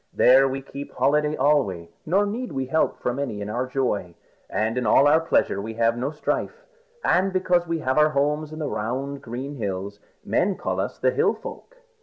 There 0.15 0.47
we 0.47 0.63
keep 0.63 0.91
holiday 0.93 1.35
alway, 1.37 1.91
nor 2.07 2.25
need 2.25 2.51
we 2.53 2.65
help 2.65 2.97
from 2.99 3.19
any 3.19 3.39
in 3.39 3.51
our 3.51 3.67
joy. 3.67 4.15
And 4.49 4.75
in 4.75 4.87
all 4.87 5.07
our 5.07 5.19
pleasure 5.19 5.61
we 5.61 5.75
have 5.75 5.95
no 5.95 6.09
strife. 6.09 6.65
And 7.05 7.31
because 7.31 7.67
we 7.67 7.77
have 7.81 7.99
our 7.99 8.09
homes 8.09 8.51
in 8.51 8.57
the 8.57 8.67
round 8.67 9.21
green 9.21 9.57
hills, 9.57 9.99
men 10.25 10.57
call 10.57 10.79
us 10.79 10.97
the 10.97 11.11
Hill 11.11 11.35
Folk." 11.35 11.77